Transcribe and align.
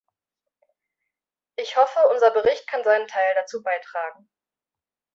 Ich 1.57 1.77
hoffe, 1.77 1.99
unser 2.11 2.31
Bericht 2.31 2.65
kann 2.65 2.83
seinen 2.83 3.07
Teil 3.07 3.35
dazu 3.35 3.61
beitragen. 3.61 4.27